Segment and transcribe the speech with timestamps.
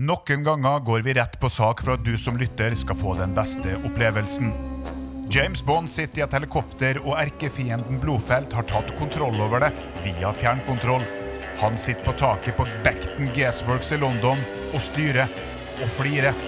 [0.00, 3.34] Noen ganger går vi rett på sak for at du som lytter skal få den
[3.36, 4.48] beste opplevelsen.
[5.28, 9.68] James Bond sitter i et helikopter, og erkefienden Blodfelt har tatt kontroll over det
[10.00, 11.04] via fjernkontroll.
[11.60, 14.40] Han sitter på taket på Becton Gasworks i London
[14.72, 15.28] og styrer
[15.82, 16.40] og flirer.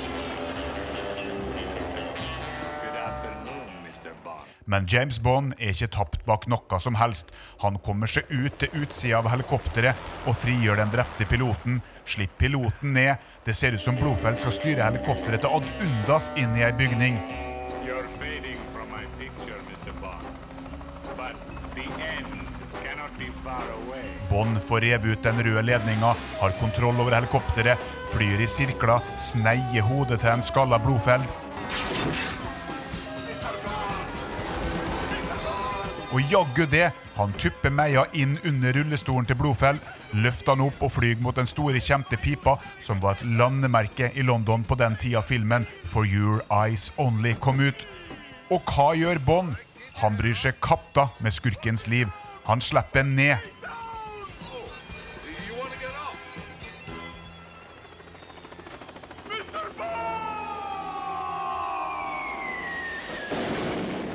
[4.65, 7.33] Men James Bond er ikke tapt bak noe som helst.
[7.61, 11.83] Han kommer seg ut til utsida av helikopteret og frigjør den drepte piloten.
[12.09, 13.21] Slipp piloten ned.
[13.45, 17.21] Det ser ut som Blodfeld skal styre helikopteret til ad undas inn i ei bygning.
[24.31, 27.79] Bond får revet ut den røde ledninga, har kontroll over helikopteret,
[28.11, 31.29] flyr i sirkler, sneier hodet til en skalla Blodfeld.
[36.15, 39.81] Og jaggu det, han tupper Meia inn under rullestolen til Blodfeld,
[40.15, 44.23] løfter han opp og flyr mot den store, kjente pipa, som var et landemerke i
[44.23, 47.83] London på den tida filmen For Your Eyes Only kom ut.
[48.55, 49.59] Og hva gjør Bond?
[49.99, 52.07] Han bryr seg katta med skurkens liv.
[52.47, 53.51] Han slipper ned.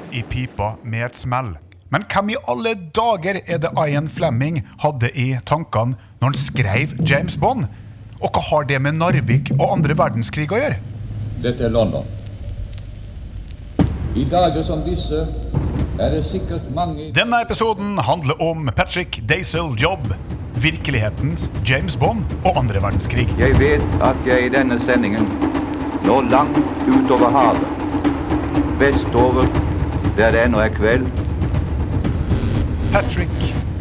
[0.10, 1.52] i pipa med et smell.
[1.90, 6.94] Men hvem i alle dager er det Ian Fleming hadde i tankene når han skrev
[7.02, 7.66] James Bond?
[8.22, 10.78] Og hva har det med Narvik og andre verdenskrig å gjøre?
[11.42, 12.06] Dette er London.
[14.18, 15.24] I dager som disse
[16.00, 20.12] er det sikkert mange Denne episoden handler om Patrick Daisel Jobb,
[20.62, 23.26] virkelighetens James Bond og andre verdenskrig.
[23.40, 25.26] Jeg vet at jeg i denne sendingen
[26.06, 27.66] når langt utover havet,
[28.80, 29.50] vestover,
[30.18, 31.10] der det ennå er kveld,
[32.90, 33.30] Patrick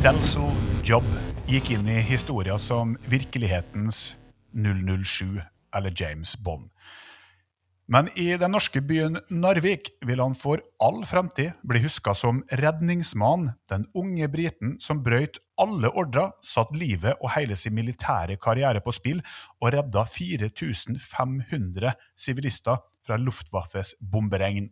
[0.04, 0.50] Daisel
[0.84, 1.06] Jobb
[1.48, 4.12] gikk inn i historia som virkelighetens
[4.52, 5.38] 007,
[5.72, 6.66] eller James Bond.
[7.88, 13.54] Men i den norske byen Narvik vil han for all fremtid bli huska som redningsmannen,
[13.72, 18.92] den unge briten som brøyt alle ordrer, satt livet og hele sin militære karriere på
[18.92, 19.24] spill
[19.62, 24.68] og redda 4500 sivilister fra Luftwaffes bomberegn.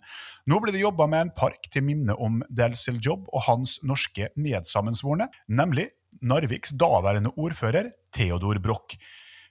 [0.47, 4.31] Nå blir det jobba med en park til minne om Delsil Jobb og hans norske
[4.37, 5.89] medsammensvorne, nemlig
[6.23, 8.97] Narviks daværende ordfører Theodor Broch.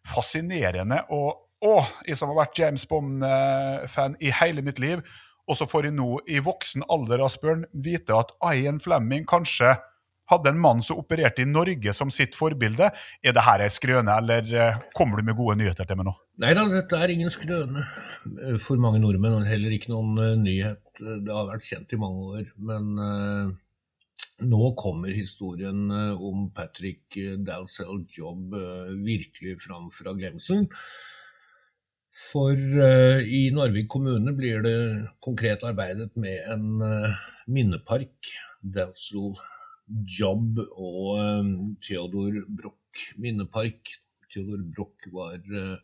[0.06, 5.02] Fascinerende og å, jeg som har vært James Bond-fan i hele mitt liv,
[5.46, 9.76] og så får jeg nå i voksen alder Asbjørn, vite at Ian Fleming kanskje
[10.32, 12.90] hadde en mann som opererte i Norge som sitt forbilde.
[13.22, 16.16] Er det her ei skrøne, eller eh, kommer du med gode nyheter til meg nå?
[16.44, 20.34] Nei da, dette er ingen skrøne eh, for mange nordmenn, og heller ikke noen eh,
[20.42, 20.82] nyhet.
[21.00, 22.52] Det har vært kjent i mange år.
[22.70, 23.50] Men uh,
[24.48, 30.70] nå kommer historien om Patrick Dalzell Jobb eh, virkelig fram fra glemselen.
[32.16, 34.78] For uh, i Narvik kommune blir det
[35.24, 36.80] konkret arbeidet med en
[37.52, 38.32] minnepark.
[38.64, 39.36] Dalzell
[39.88, 43.94] Jobb og um, Theodor Broch minnepark.
[44.34, 45.78] Theodor Broch var uh,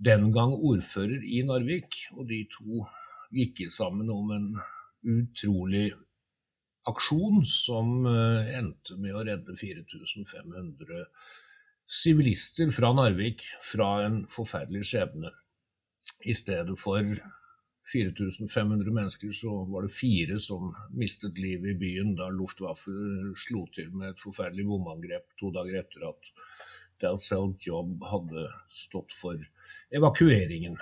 [0.00, 2.84] den gang ordfører i Narvik, og de to
[3.36, 4.48] gikk sammen om en
[5.06, 5.90] utrolig
[6.88, 11.04] aksjon som uh, endte med å redde 4500
[11.86, 15.32] sivilister fra Narvik fra en forferdelig skjebne.
[16.26, 17.04] I stedet for
[17.92, 22.94] 4500 mennesker, så var det fire som mistet livet i byen da Luftwaffe
[23.38, 26.32] slo til med et forferdelig bomangrep to dager etter at
[27.02, 29.40] Dalzell Jobb hadde stått for
[29.94, 30.78] evakueringen.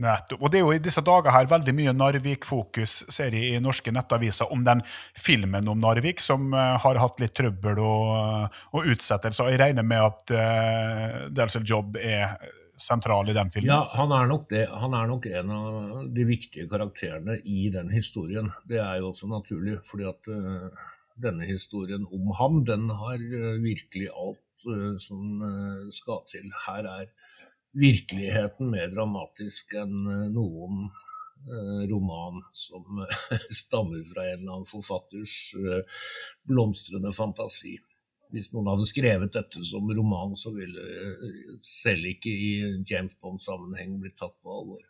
[0.00, 0.40] Nettopp.
[0.40, 3.92] Og det er jo i disse dager her veldig mye Narvik-fokus, ser jeg i norske
[3.92, 4.80] nettaviser, om den
[5.18, 9.52] filmen om Narvik som eh, har hatt litt trøbbel og, og utsettelser.
[9.52, 12.38] Jeg regner med at uh, Dalzell Jobb er
[12.80, 13.70] sentral i den filmen?
[13.70, 14.64] Ja, han er, det.
[14.82, 18.50] han er nok en av de viktige karakterene i den historien.
[18.68, 20.86] Det er jo også naturlig, fordi at uh,
[21.20, 25.44] denne historien om ham, den har uh, virkelig alt uh, som
[25.94, 26.48] skal til.
[26.66, 27.12] Her er
[27.76, 30.02] virkeligheten mer dramatisk enn
[30.34, 30.88] noen
[31.88, 32.98] roman som
[33.62, 35.36] stammer fra en eller annen forfatters
[36.44, 37.78] blomstrende fantasi.
[38.30, 40.84] Hvis noen hadde skrevet dette som roman, så ville
[41.66, 42.50] selv ikke i
[42.86, 44.82] James Bond-sammenheng blitt tatt på alvor.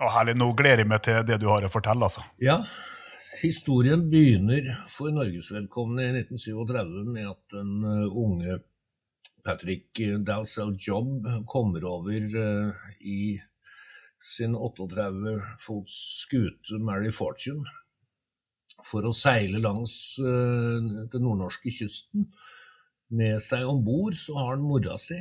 [0.00, 2.06] Å, herlig, Nå gleder jeg meg til det du har å fortelle.
[2.06, 2.24] altså.
[2.40, 2.62] Ja,
[3.42, 8.60] historien begynner for Norges vedkommende i 1937 med at den eh, unge
[9.44, 13.22] Patrick Dowsell Jobb kommer over eh, i
[14.22, 17.66] sin 38 fots skute Mary Fortune
[18.86, 22.28] for å seile langs eh, den nordnorske kysten
[23.12, 25.18] Med seg om bord så har han mora si.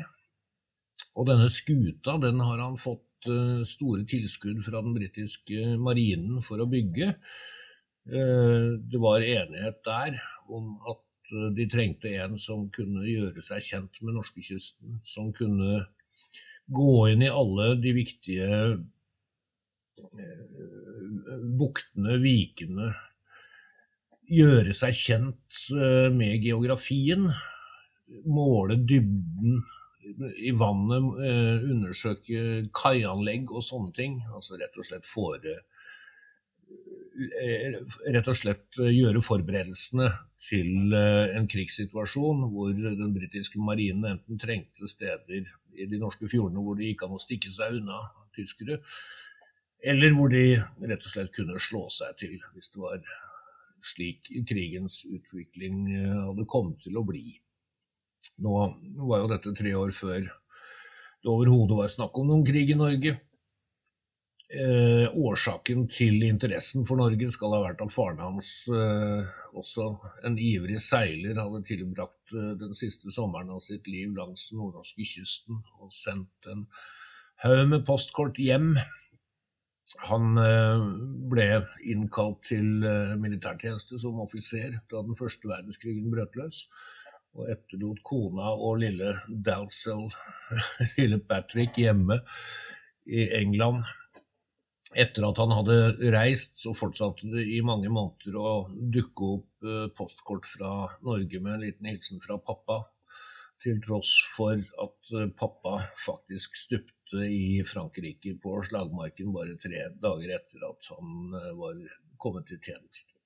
[1.19, 6.63] Og denne skuta den har han fått eh, store tilskudd fra den britiske marinen for
[6.63, 7.09] å bygge.
[8.07, 13.99] Eh, det var enighet der om at de trengte en som kunne gjøre seg kjent
[14.01, 15.01] med norskekysten.
[15.03, 15.83] Som kunne
[16.71, 18.49] gå inn i alle de viktige
[21.59, 22.91] buktene, vikene.
[24.31, 25.61] Gjøre seg kjent
[26.15, 27.27] med geografien.
[28.31, 29.61] Måle dybden
[30.37, 34.19] i vannet, eh, undersøke kaianlegg og sånne ting.
[34.33, 35.57] Altså rett og slett fore
[37.41, 37.77] eh,
[38.15, 40.09] Rett og slett gjøre forberedelsene
[40.41, 46.63] til eh, en krigssituasjon hvor den britiske marinen enten trengte steder i de norske fjordene
[46.65, 47.99] hvor det gikk an å stikke seg unna
[48.35, 48.79] tyskere,
[49.91, 53.03] eller hvor de rett og slett kunne slå seg til hvis det var
[53.87, 57.35] slik krigens utvikling hadde kommet til å bli.
[58.41, 58.53] Nå
[59.07, 60.21] var jo dette tre år før
[61.21, 63.13] det overhodet var snakk om noen krig i Norge.
[64.51, 69.85] Eh, årsaken til interessen for Norge skal ha vært at faren hans, eh, også
[70.27, 75.93] en ivrig seiler, hadde tilbrakt eh, den siste sommeren av sitt liv langs nordnorskekysten og
[75.95, 76.65] sendt en
[77.45, 78.73] haug med postkort hjem.
[80.07, 80.83] Han eh,
[81.31, 81.47] ble
[81.91, 86.65] innkalt til eh, militærtjeneste som offiser da den første verdenskrigen brøt løs
[87.37, 90.09] og etterlot kona og lille Dalsell,
[90.99, 92.19] lille Patrick, hjemme
[93.07, 93.85] i England.
[94.91, 98.55] Etter at han hadde reist, så fortsatte det i mange måneder å
[98.95, 100.73] dukke opp eh, postkort fra
[101.07, 102.81] Norge med en liten hilsen fra pappa,
[103.61, 110.35] til tross for at eh, pappa faktisk stupte i Frankrike på slagmarken bare tre dager
[110.37, 111.81] etter at han eh, var
[112.21, 113.17] kommet til tjeneste.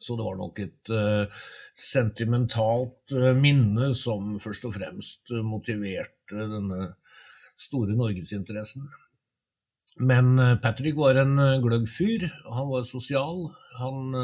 [0.00, 1.42] Så det var nok et uh,
[1.76, 6.86] sentimentalt minne som først og fremst motiverte denne
[7.60, 8.86] store norgesinteressen.
[10.00, 10.32] Men
[10.64, 12.24] Patrick var en gløgg fyr.
[12.56, 13.42] Han var sosial.
[13.82, 14.14] Han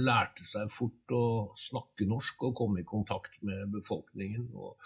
[0.00, 4.78] lærte seg fort å snakke norsk og komme i kontakt med befolkningen og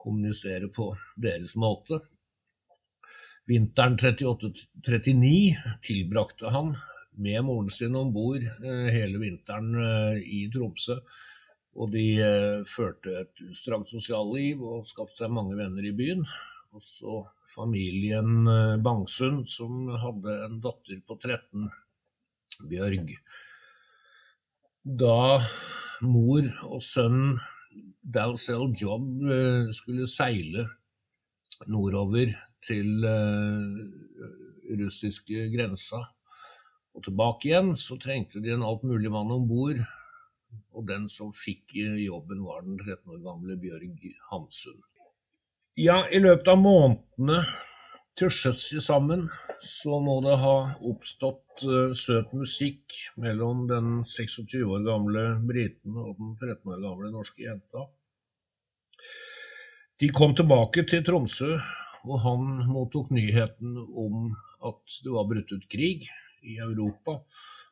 [0.00, 0.88] kommunisere på
[1.20, 2.00] deres måte.
[3.50, 6.76] Vinteren 38-39 tilbrakte han
[7.18, 10.98] med moren sin om bord eh, hele vinteren eh, i Tromsø.
[11.82, 16.24] Og de eh, førte et utstrakt sosialliv og skapte seg mange venner i byen.
[16.72, 17.18] Og så
[17.52, 18.46] familien
[18.84, 21.68] Bangsund, som hadde en datter på 13,
[22.70, 23.12] Bjørg.
[24.82, 25.38] Da
[26.02, 27.36] mor og sønn
[28.02, 29.06] Dalsell Job
[29.76, 30.66] skulle seile
[31.70, 32.32] nordover
[32.66, 33.06] til
[34.82, 36.02] russiske grensa
[36.92, 39.80] og tilbake igjen, så trengte de en alt mulig mann om bord.
[40.76, 44.80] Og den som fikk jobben, var den 13 år gamle Bjørg Hamsun.
[45.80, 47.38] Ja, i løpet av månedene
[48.20, 49.22] til sjøs sammen
[49.64, 56.20] så må det ha oppstått uh, søt musikk mellom den 26 år gamle briten og
[56.20, 57.86] den 13 år gamle norske jenta.
[59.96, 61.56] De kom tilbake til Tromsø,
[62.04, 64.28] og han mottok nyheten om
[64.68, 66.04] at det var brutt ut krig
[66.44, 67.22] i Europa.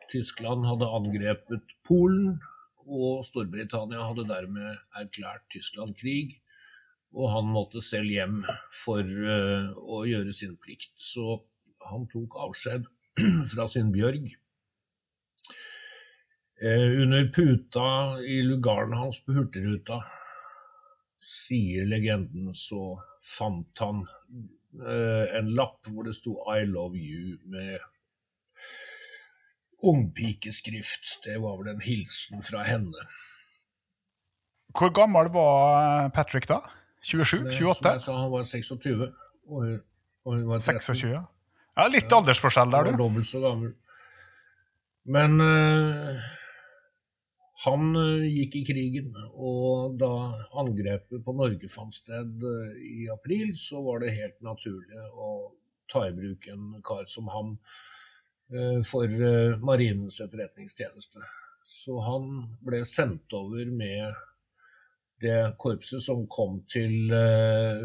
[0.09, 2.39] Tyskland hadde angrepet Polen,
[2.89, 6.40] og Storbritannia hadde dermed erklært Tyskland krig.
[7.19, 8.39] Og han måtte selv hjem
[8.85, 10.93] for uh, å gjøre sin plikt.
[11.01, 11.41] Så
[11.91, 12.87] han tok avskjed
[13.55, 14.31] fra sin Bjørg.
[16.61, 17.89] Uh, under puta
[18.23, 20.03] i lugaren hans på Hurtigruta,
[21.21, 27.81] sier legenden, så fant han uh, en lapp hvor det sto 'I love you' med
[29.83, 31.25] ungpikeskrift.
[31.25, 33.09] Det var vel en hilsen fra henne.
[34.79, 36.61] Hvor gammel var Patrick da?
[37.01, 37.51] 27?
[37.53, 38.01] 28?
[38.01, 39.07] Sa, han var 26.
[39.51, 39.79] Og hun,
[40.27, 40.81] og hun var 13.
[40.85, 41.23] 26, ja.
[41.79, 43.01] ja litt aldersforskjell der, du.
[43.01, 43.73] Dobbelt så gammel.
[45.11, 46.19] Men uh,
[47.65, 50.13] han uh, gikk i krigen, og da
[50.61, 55.31] angrepet på Norge fant sted uh, i april, så var det helt naturlig å
[55.91, 57.57] ta i bruk en kar som ham
[58.87, 59.07] for
[59.63, 61.23] Marinens etterretningstjeneste.
[61.67, 62.25] Så han
[62.67, 64.17] ble sendt over med
[65.21, 67.85] det korpset som kom til eh,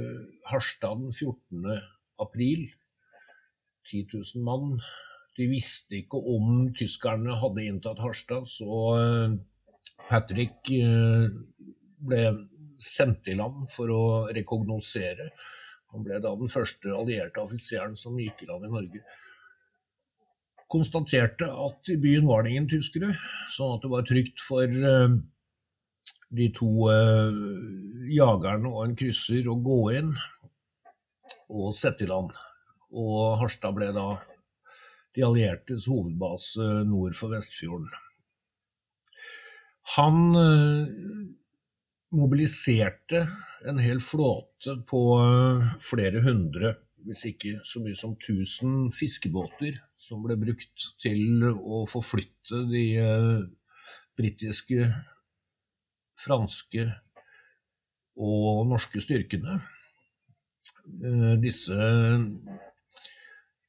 [0.50, 1.82] Harstad den 14.
[2.24, 2.66] april.
[3.86, 4.80] 10 000 mann.
[5.36, 8.96] De visste ikke om tyskerne hadde inntatt Harstad, så
[10.08, 10.72] Patrick
[12.06, 12.24] ble
[12.82, 14.02] sendt i land for å
[14.34, 15.28] rekognosere.
[15.94, 19.04] Han ble da den første allierte offiseren som gikk i land i Norge
[20.72, 23.14] konstaterte at i byen var det ingen tyskere,
[23.54, 24.72] sånn at det var trygt for
[26.36, 27.40] de to eh,
[28.16, 30.12] jagerne og en krysser å gå inn
[31.50, 32.34] og sette i land.
[32.96, 34.10] Og Harstad ble da
[35.16, 37.90] de alliertes hovedbase nord for Vestfjorden.
[39.96, 40.94] Han eh,
[42.16, 43.26] mobiliserte
[43.70, 46.76] en hel flåte på eh, flere hundre,
[47.06, 53.44] hvis ikke så mye som 1000 fiskebåter, som ble brukt til å forflytte de eh,
[54.18, 54.90] britiske,
[56.20, 56.88] franske
[58.16, 59.60] og norske styrkene.
[60.86, 61.78] Eh, disse,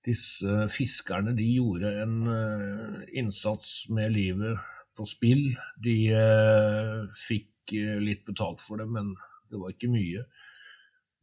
[0.07, 4.61] disse fiskerne de gjorde en eh, innsats med livet
[4.97, 5.49] på spill.
[5.83, 9.11] De eh, fikk litt betalt for det, men
[9.51, 10.23] det var ikke mye.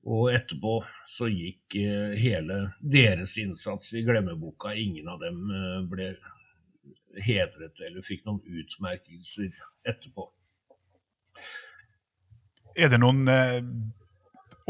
[0.03, 1.77] Og etterpå så gikk
[2.19, 4.73] hele deres innsats i glemmeboka.
[4.75, 5.45] Ingen av dem
[5.87, 6.09] ble
[7.23, 9.55] hedret eller fikk noen utmerkelser
[9.87, 10.27] etterpå.
[12.75, 13.59] Er det noen eh,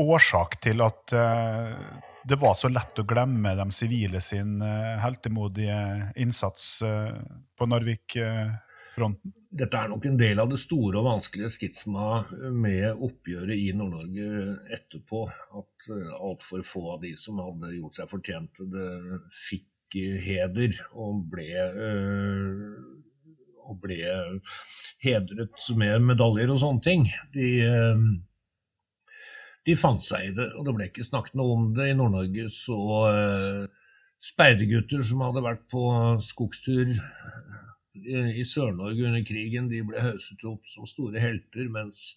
[0.01, 1.75] årsak til at eh,
[2.23, 7.15] det var så lett å glemme de sivile sin eh, heltemodige innsats eh,
[7.57, 9.33] på Narvik-fronten?
[9.53, 12.23] Dette er nok en del av det store og vanskelige skitsma
[12.55, 15.27] med oppgjøret i Nord-Norge etterpå.
[15.59, 18.89] At eh, altfor få av de som hadde gjort seg fortjent til det,
[19.43, 23.02] fikk eh, heder og ble, eh,
[23.63, 23.97] og ble
[25.03, 27.07] hedret med medaljer og sånne ting.
[27.35, 28.05] De, eh,
[29.67, 31.91] de fant seg i det, og det ble ikke snakket noe om det.
[31.91, 32.79] I Nord-Norge så
[33.09, 33.61] eh,
[34.23, 35.83] speidergutter som hadde vært på
[36.23, 36.89] skogstur
[37.93, 42.15] i Sør-Norge under krigen, de ble hauset opp som store helter, mens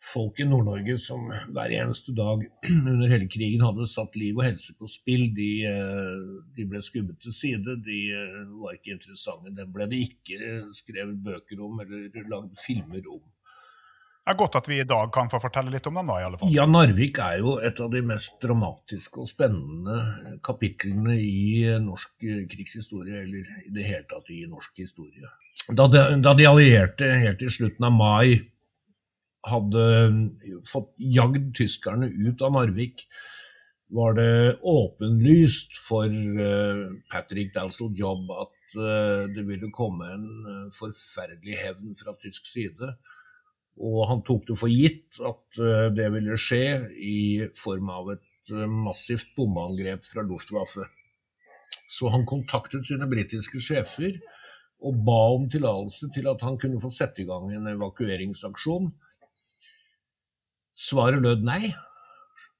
[0.00, 2.42] folk i Nord-Norge som hver eneste dag
[2.90, 6.22] under hele krigen hadde satt liv og helse på spill, de, eh,
[6.56, 7.76] de ble skubbet til side.
[7.84, 9.52] De eh, var ikke interessante.
[9.56, 13.20] Dem ble det ikke skrevet bøker om eller lagd filmer om.
[14.20, 16.24] Det er godt at vi i dag kan få fortelle litt om dem, da, i
[16.26, 16.50] alle fall.
[16.54, 22.44] Ja, Narvik er jo et av de mest dramatiske og spennende kapitlene i norsk eh,
[22.48, 25.28] krigshistorie, eller i det hele tatt i norsk historie.
[25.76, 28.38] Da de, da de allierte helt i slutten av mai
[29.46, 29.84] hadde
[30.68, 33.06] fått jagd tyskerne ut av Narvik,
[33.90, 40.68] var det åpenlyst for eh, Patrick Dalsell Jobb at eh, det ville komme en eh,
[40.76, 42.92] forferdelig hevn fra tysk side.
[43.80, 45.58] Og han tok det for gitt at
[45.96, 46.64] det ville skje
[47.00, 47.20] i
[47.56, 50.84] form av et massivt bombeangrep fra Luftwaffe.
[51.88, 54.18] Så han kontaktet sine britiske sjefer
[54.84, 58.90] og ba om tillatelse til at han kunne få sette i gang en evakueringsaksjon.
[60.80, 61.74] Svaret lød nei.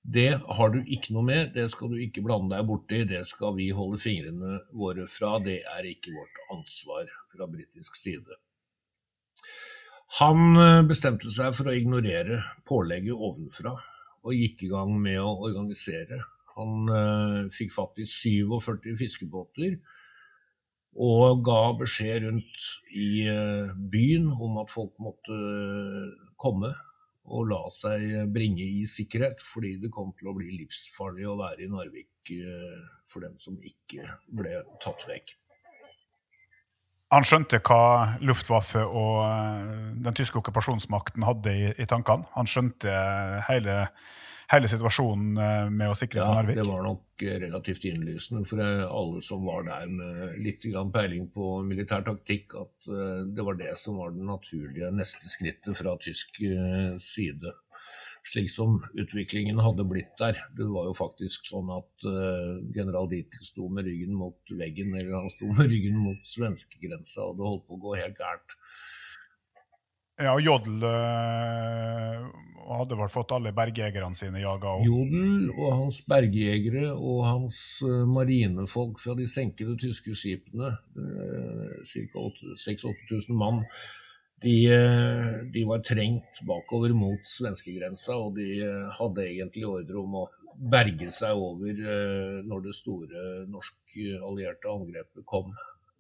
[0.01, 3.53] Det har du ikke noe med, det skal du ikke blande deg borti, det skal
[3.57, 8.39] vi holde fingrene våre fra, det er ikke vårt ansvar fra britisk side.
[10.19, 15.37] Han eh, bestemte seg for å ignorere pålegget ovenfra og gikk i gang med å
[15.47, 16.19] organisere.
[16.57, 19.79] Han eh, fikk fatt i 47 fiskebåter
[21.01, 25.37] og ga beskjed rundt i eh, byen om at folk måtte
[26.41, 26.73] komme
[27.31, 31.67] og la seg bringe i sikkerhet, fordi det kom til å bli livsfarlig å være
[31.67, 35.37] i Narvik eh, for dem som ikke ble tatt vekk.
[37.11, 42.29] Han skjønte hva Luftwaffe og eh, den tyske okkupasjonsmakten hadde i, i tankene.
[42.37, 42.95] Han skjønte
[43.49, 43.81] hele,
[44.51, 48.63] hele situasjonen eh, med å sikre seg Ja, det var nok eh, relativt innlysende for
[48.65, 52.91] eh, alle som var der med litt peiling på militær taktikk, at
[53.31, 56.41] det var det som var det naturlige neste skrittet fra tysk
[57.01, 57.53] side.
[58.27, 60.37] Slik som utviklingen hadde blitt der.
[60.57, 62.07] Det var jo faktisk sånn at
[62.75, 67.39] general Dietl sto med ryggen mot veggen, eller han sto med ryggen mot svenskegrensa, og
[67.39, 68.59] det holdt på å gå helt gærent.
[70.21, 72.25] Ja, Jodl øh,
[72.71, 74.85] hadde vel fått alle bergjegerne sine jaga òg.
[74.85, 82.27] Jodel og hans bergjegere og hans eh, marinefolk fra de senkede tyske skipene, uh, ca.
[82.67, 83.65] 6000-8000 mann,
[84.41, 90.15] de, eh, de var trengt bakover mot svenskegrensa, og de eh, hadde egentlig ordre om
[90.23, 90.29] å
[90.73, 95.53] berge seg over eh, når det store norsk-allierte angrepet kom.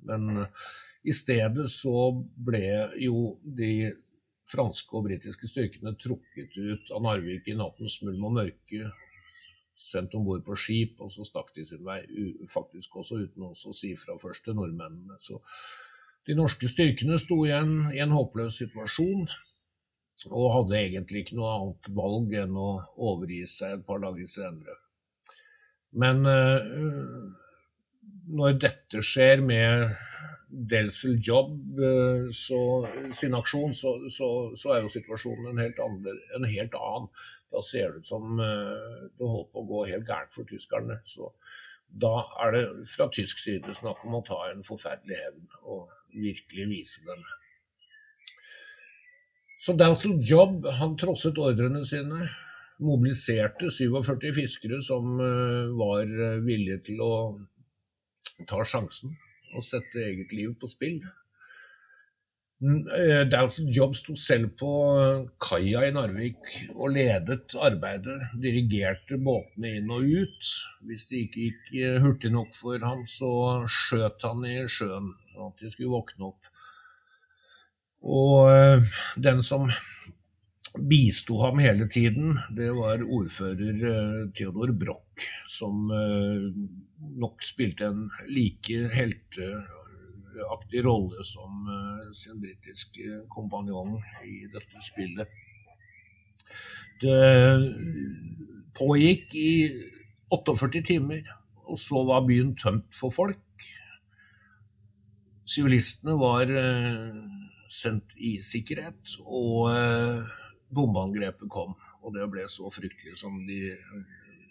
[0.08, 0.70] Men eh,
[1.04, 2.10] i stedet så
[2.48, 2.64] ble
[3.00, 3.90] jo de
[4.50, 8.90] franske og britiske styrkene trukket ut av Narvik i nattens mulm og mørke,
[9.80, 12.00] sendt om bord på skip, og så stakk de sin vei,
[12.52, 15.16] faktisk også uten å si fra først til nordmennene.
[15.22, 15.40] Så
[16.28, 19.24] de norske styrkene sto igjen i en håpløs situasjon,
[20.28, 22.70] og hadde egentlig ikke noe annet valg enn å
[23.08, 24.76] overgi seg et par dager senere.
[25.96, 26.66] Men eh,
[28.30, 29.90] når dette skjer med
[30.50, 32.60] Delsel Job eh, så,
[33.14, 37.10] sin aksjon, så, så, så, er jo situasjonen en helt, andre, en helt, annen.
[37.54, 40.98] Da ser det ut som eh, det holder på å gå helt gærent for tyskerne.
[41.06, 41.30] Så
[42.02, 46.66] da er det fra tysk side snakk om å ta en forferdelig hevn og virkelig
[46.70, 47.22] vise dem.
[49.60, 52.26] Så Delsel Job han trosset ordrene sine
[52.80, 56.10] mobiliserte 47 fiskere som eh, var
[56.42, 57.14] villige til å
[58.48, 59.16] ta sjansen
[59.54, 61.00] og setter eget liv på spill.
[62.60, 64.70] Eh, Dowson Jobb sto selv på
[65.40, 68.18] kaia i Narvik og ledet arbeidet.
[68.42, 70.50] Dirigerte båtene inn og ut.
[70.84, 73.32] Hvis det ikke gikk eh, hurtig nok for ham, så
[73.64, 76.52] skjøt han i sjøen, sånn at de skulle våkne opp.
[78.04, 79.64] Og eh, den som
[80.78, 85.90] bisto ham hele tiden, det var ordfører Theodor Broch, som
[87.18, 95.28] nok spilte en like helteaktig rolle som uh, sin britiske kompanjong i dette spillet.
[97.00, 97.18] Det
[98.76, 99.52] pågikk i
[100.30, 101.22] 48 timer,
[101.66, 103.64] og så var byen tømt for folk.
[105.50, 106.50] Sivilistene var
[107.70, 109.72] sendt i sikkerhet, og
[110.74, 111.74] bombeangrepet kom.
[112.00, 113.76] Og det ble så fryktelig som de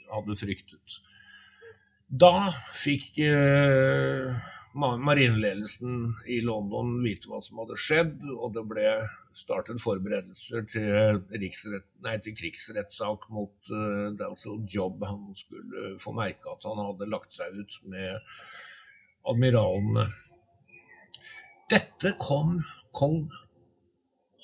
[0.09, 0.99] hadde fryktet.
[2.09, 4.33] Da fikk eh,
[4.73, 8.87] marineledelsen i London vite hva som hadde skjedd, og det ble
[9.39, 15.05] startet forberedelser til, til krigsrettssak mot uh, Dalsel Jobb.
[15.05, 18.17] Han skulle få merke at han hadde lagt seg ut med
[19.29, 20.07] admiralene.
[21.69, 22.57] Dette kom
[22.97, 23.27] kong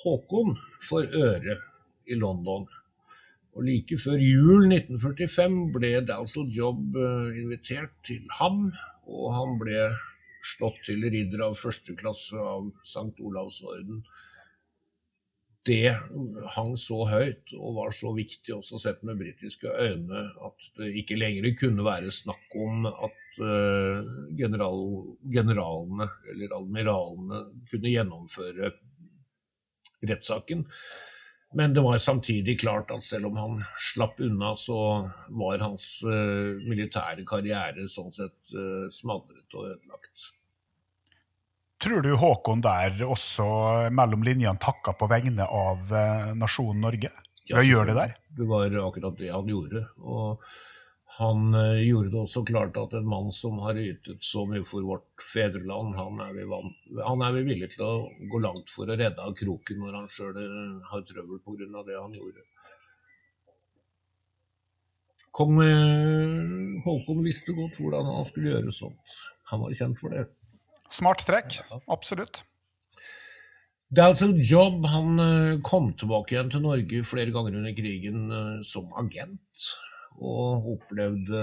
[0.05, 1.59] Haakon for øre
[2.05, 2.67] i London.
[3.55, 8.67] Og like før jul 1945 ble Dalsel Jobb eh, invitert til ham,
[9.07, 9.89] og han ble
[10.45, 13.15] slått til ridder av første klasse av St.
[13.25, 14.03] Olavs orden.
[15.65, 15.95] Det
[16.53, 21.17] hang så høyt og var så viktig også sett med britiske øyne at det ikke
[21.17, 24.05] lenger kunne være snakk om at uh,
[24.37, 24.83] general,
[25.33, 27.41] generalene eller admiralene
[27.71, 28.69] kunne gjennomføre
[30.09, 30.65] rettssaken.
[31.55, 34.79] Men det var samtidig klart at selv om han slapp unna, så
[35.29, 40.31] var hans uh, militære karriere sånn sett uh, smadret og ødelagt.
[41.79, 43.45] Tror du Håkon der også
[43.93, 47.13] mellom linjene takka på vegne av uh, nasjonen Norge?
[47.47, 48.15] Ja, gjør det der?
[48.35, 49.85] Det var akkurat det han gjorde.
[50.01, 50.43] og
[51.17, 54.83] han eh, gjorde det også klart at en mann som har ytet så mye for
[54.83, 57.93] vårt fedreland, han er, vi vant, han er vi villig til å
[58.31, 61.85] gå langt for å redde av kroken når han sjøl eh, har trøbbel pga.
[61.87, 62.43] det han gjorde.
[65.35, 69.15] Kong eh, Håkon visste godt hvordan han skulle gjøre sånt.
[69.53, 70.27] Han var kjent for det.
[70.91, 72.43] Smart trekk, absolutt.
[73.95, 75.19] Dalsel Jobb han
[75.63, 78.23] kom tilbake igjen til Norge flere ganger under krigen
[78.65, 79.67] som agent
[80.23, 81.41] og opplevde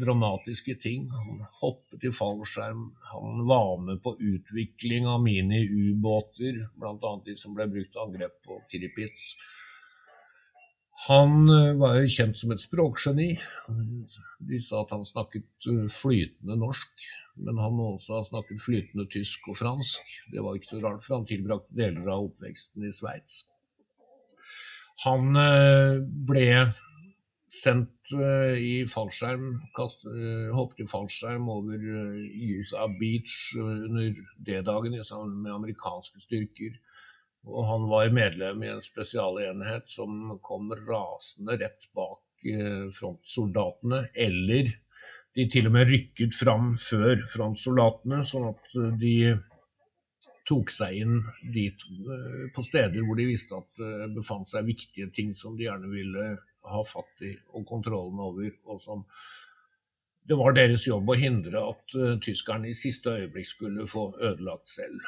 [0.00, 1.06] dramatiske ting.
[1.12, 7.12] Han hoppet i fallskjerm, han var med på utvikling av mini-ubåter, bl.a.
[7.26, 9.34] de som ble brukt til angrep på Tiripitz.
[11.04, 13.34] Han eh, var jo kjent som et språkgeni.
[14.48, 17.04] De sa at han snakket eh, flytende norsk,
[17.44, 20.16] men han må også ha snakket flytende tysk og fransk.
[20.32, 23.44] Det var ikke så rart, for han tilbrakte deler av oppveksten i Sveits.
[25.04, 26.48] Han eh, ble
[27.52, 34.96] sendt uh, i fallskjerm, kast, uh, hoppet i fallskjerm over uh, USA Beach under D-dagen
[35.06, 36.78] sammen med amerikanske styrker.
[37.46, 42.22] Og han var medlem i en spesialenhet som kom rasende rett bak
[42.94, 44.00] frontsoldatene.
[44.18, 44.72] Eller
[45.38, 49.14] de til og med rykket fram før frontsoldatene, sånn at de
[50.46, 51.20] tok seg inn
[51.54, 51.86] dit
[52.54, 56.26] på steder hvor de visste at det befant seg viktige ting som de gjerne ville
[56.70, 59.04] ha fatt i og kontrollen over, og som
[60.26, 64.70] det var deres jobb å hindre at uh, tyskerne i siste øyeblikk skulle få ødelagt
[64.70, 65.04] selv.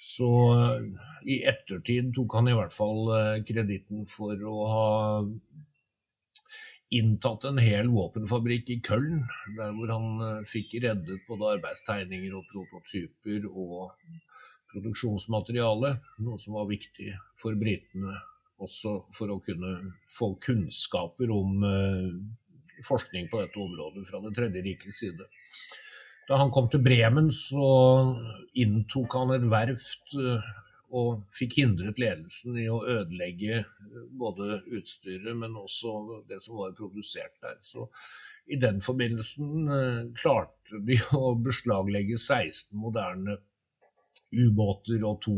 [0.00, 4.86] Så uh, i ettertid tok han i hvert fall uh, kreditten for å ha
[6.94, 9.20] inntatt en hel våpenfabrikk i Köln,
[9.58, 13.92] der hvor han fikk reddet både arbeidstegninger og prototyper og
[14.72, 15.92] produksjonsmateriale,
[16.26, 18.16] noe som var viktig for britene
[18.60, 19.74] også for å kunne
[20.10, 22.08] få kunnskaper om eh,
[22.86, 25.28] forskning på dette området fra Det tredje rikets side.
[26.28, 27.68] Da han kom til Bremen, så
[28.62, 30.50] inntok han et verft eh,
[30.90, 33.62] og fikk hindret ledelsen i å ødelegge
[34.18, 37.58] både utstyret, men også det som var produsert der.
[37.62, 37.86] Så
[38.50, 43.38] i den forbindelsen eh, klarte de å beslaglegge 16 moderne
[44.30, 45.36] ubåter og to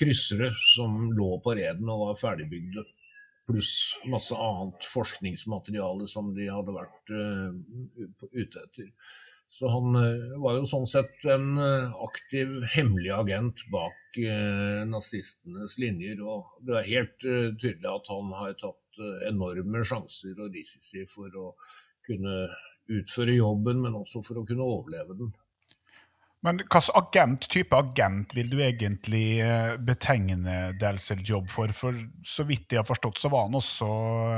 [0.00, 2.84] kryssere som lå på reden og var ferdigbygde.
[3.48, 3.72] Pluss
[4.08, 7.50] masse annet forskningsmateriale som de hadde vært uh,
[8.32, 8.92] ute etter.
[9.50, 13.96] Så han uh, var jo sånn sett en uh, aktiv, hemmelig agent bak
[14.90, 16.18] nazistenes linjer.
[16.26, 21.52] Og det er helt tydelig at han har tatt enorme sjanser og risici for å
[22.08, 22.48] kunne
[22.90, 25.30] utføre jobben, men også for å kunne overleve den.
[26.46, 31.72] Men hvilken agent, type agent vil du egentlig eh, betegne Delsel jobb for?
[31.76, 33.88] For så vidt jeg har forstått, så var han også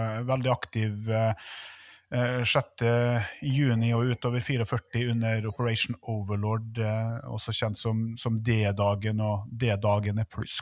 [0.01, 1.13] eh, veldig aktiv
[2.13, 2.83] eh, 6.
[2.83, 9.49] Eh, juni og utover 44 under Operation Overlord, eh, også kjent som, som D-dagen og
[9.49, 10.61] D-dagene pluss.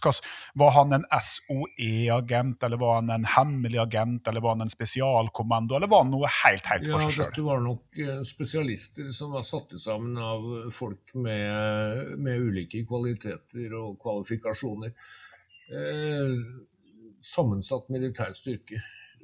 [0.55, 5.77] Var han en SOE-agent, eller var han en hemmelig agent, eller var han en spesialkommando,
[5.77, 7.25] eller var han noe helt, helt for seg sjøl?
[7.25, 12.85] Ja, dette var nok eh, spesialister som var satt sammen av folk med, med ulike
[12.89, 14.95] kvaliteter og kvalifikasjoner.
[15.71, 16.35] Eh,
[17.21, 18.81] sammensatt militær styrke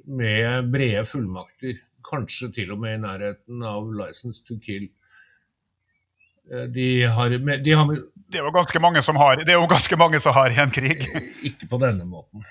[0.07, 4.89] med brede fullmakter kanskje til og med i nærheten av 'License to Kill'.
[6.51, 7.85] Eh, de har, de har
[8.27, 10.59] Det er jo ganske mange som har, det er jo ganske mange som har i
[10.63, 11.07] en krig.
[11.43, 12.43] Ikke på denne måten.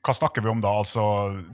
[0.00, 0.72] Hva snakker vi om da?
[0.80, 1.04] Altså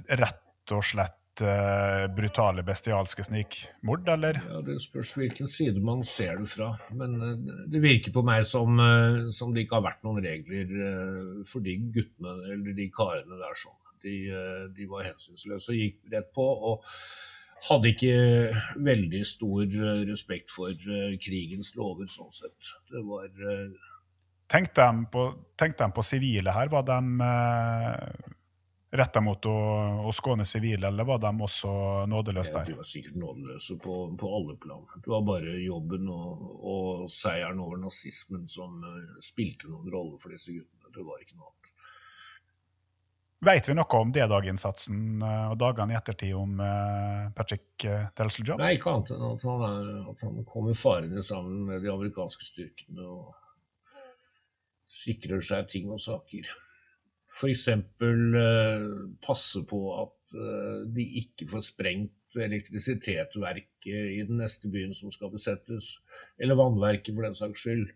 [0.07, 4.39] rett og slett uh, brutale, bestialske snikmord, eller?
[4.49, 6.71] Ja, Det spørs hvilken side man ser det fra.
[6.97, 10.75] Men uh, det virker på meg som, uh, som det ikke har vært noen regler
[11.49, 13.81] for de guttene eller de karene der sånn.
[14.07, 14.17] De,
[14.77, 16.45] de var hensynsløse og gikk rett på.
[16.71, 16.85] og
[17.67, 18.17] hadde ikke
[18.85, 19.65] veldig stor
[20.07, 20.77] respekt for
[21.25, 22.69] krigens lover, sånn sett.
[22.93, 23.31] Det var
[24.47, 26.69] Tenkte de på, sivile her?
[26.71, 27.01] Var de
[28.99, 29.57] retta mot å,
[30.09, 31.71] å skåne sivile, eller var de også
[32.11, 32.71] nådeløse der?
[32.71, 34.85] De var sikkert nådeløse på, på, alle plan.
[34.97, 38.83] Det var bare jobben og, og seieren over nazismen som
[39.23, 40.93] spilte noen rolle for disse guttene.
[40.97, 41.73] Det var ikke noe annet.
[43.47, 47.85] Vet vi noe om D-daginnsatsen eh, og dagene i ettertid om uh, Patrick
[48.17, 48.59] Telseljob?
[48.63, 52.49] Nei, ikke annet enn at han, er, at han kommer farende sammen med de amerikanske
[52.49, 53.35] styrkene og
[54.87, 56.49] sikrer seg ting og saker.
[57.37, 57.69] F.eks.
[58.01, 65.13] Uh, passe på at uh, de ikke får sprengt elektrisitetsverket i den neste byen som
[65.13, 65.97] skal besettes,
[66.41, 67.87] eller vannverket for den saks skyld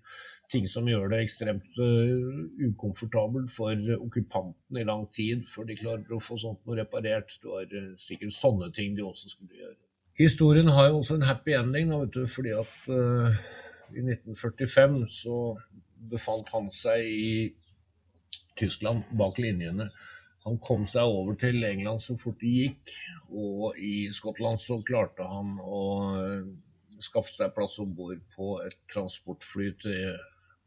[0.50, 6.16] ting som gjør det ekstremt uh, ukomfortabelt for okkupantene i lang tid før de klarer
[6.16, 7.36] å få sånt noe reparert.
[7.40, 9.78] Det var sikkert sånne ting de også skulle gjøre.
[10.20, 13.40] Historien har jo også en happy ending, da, fordi at uh,
[13.94, 15.38] i 1945 så
[16.10, 17.32] befant han seg i
[18.60, 19.90] Tyskland, bak linjene.
[20.46, 22.92] Han kom seg over til England så fort det gikk,
[23.28, 25.82] og i Skottland så klarte han å
[27.00, 30.16] skaffe seg plass om bord på et transportfly til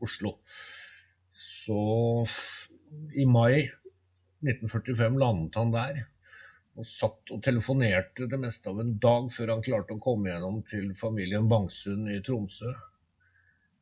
[0.03, 0.35] Oslo.
[1.33, 1.81] Så
[3.17, 3.63] i mai
[4.43, 6.01] 1945 landet han der.
[6.73, 10.61] Og satt og telefonerte det meste av en dag før han klarte å komme gjennom
[10.69, 12.73] til familien Bangsund i Tromsø.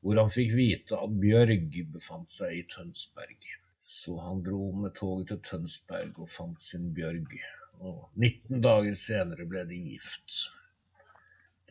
[0.02, 3.52] Hvor han fikk vite at Bjørg befant seg i Tønsberg.
[3.91, 7.34] Så han dro med toget til Tønsberg og fant sin Bjørg.
[7.84, 10.38] Og 19 dager senere ble de gift.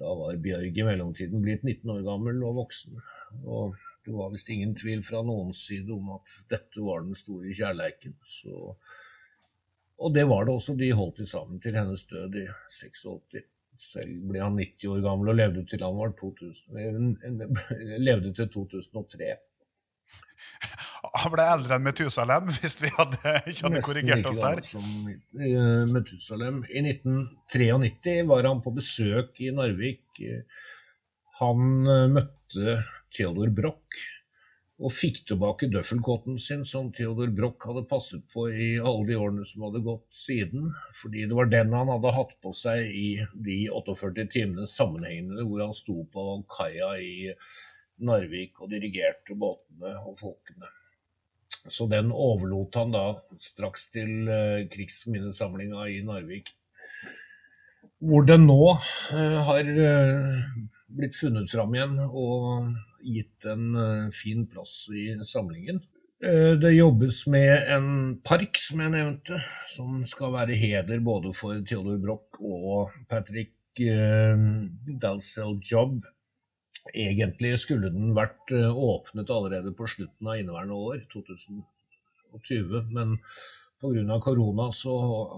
[0.01, 3.01] Da var Bjørg i mellomtiden blitt 19 år gammel og voksen.
[3.45, 7.57] Og det var visst ingen tvil fra noens side om at dette var den store
[7.57, 8.19] kjærleiken.
[8.35, 8.75] Så,
[10.01, 10.77] og det var det også.
[10.77, 12.47] De holdt sammen til hennes død i
[12.81, 13.49] 86.
[13.81, 19.35] Selv ble han 90 år gammel og levde til han var 2000, levde til 2003.
[21.11, 24.63] Han ble eldre enn Metusalem, hvis vi hadde, ikke hadde korrigert oss der.
[24.69, 26.63] Som eh, Metusalem.
[26.71, 30.23] I 1993 var han på besøk i Narvik.
[31.41, 34.01] Han eh, møtte Theodor Broch
[34.81, 39.45] og fikk tilbake døffelkåten sin som Theodor Broch hadde passet på i alle de årene
[39.45, 40.71] som hadde gått siden.
[41.03, 45.67] Fordi det var den han hadde hatt på seg i de 48 timene sammenhengende hvor
[45.67, 47.35] han sto på kaia i
[48.09, 50.71] Narvik og dirigerte båtene og folkene.
[51.69, 53.05] Så den overlot han da
[53.43, 56.55] straks til uh, krigsminnesamlinga i Narvik.
[58.01, 60.41] Hvor den nå uh, har uh,
[60.97, 62.71] blitt funnet fram igjen og
[63.05, 65.81] gitt en eh, fin plass i samlingen.
[66.25, 67.89] Eh, det jobbes med en
[68.27, 69.41] park, som jeg nevnte,
[69.73, 74.47] som skal være heder både for Theodor Broch og Patrick eh,
[75.01, 76.05] Dalsell Jobb.
[76.95, 82.91] Egentlig skulle den vært eh, åpnet allerede på slutten av inneværende år, 2020.
[82.95, 83.17] Men
[83.81, 84.19] pga.
[84.25, 84.97] korona så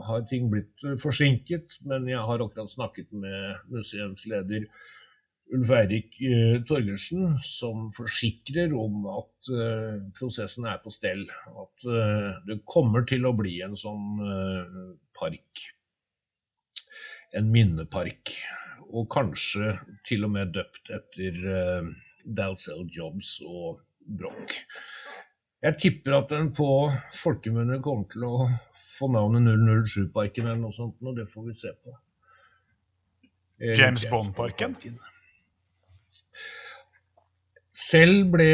[0.08, 1.80] har ting blitt eh, forsinket.
[1.88, 4.66] Men jeg har akkurat snakket med museumsleder
[5.52, 9.52] Ulf Eirik eh, Torgersen, som forsikrer om at
[10.16, 11.26] prosessen er på stell.
[11.50, 11.86] At
[12.46, 14.20] det kommer til å bli en sånn
[15.18, 15.64] park.
[17.36, 18.36] En minnepark.
[18.92, 19.72] Og kanskje
[20.06, 21.92] til og med døpt etter uh,
[22.24, 24.58] Dalzell Jobs og Broch.
[25.62, 26.68] Jeg tipper at den på
[27.16, 28.36] folkemunne kommer til å
[28.92, 31.94] få navnet 007-parken eller noe sånt, og det får vi se på.
[33.62, 34.76] Eller James Bond-parken?
[37.72, 38.50] Selv ble